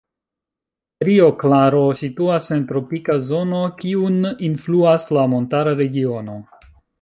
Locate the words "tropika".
2.71-3.17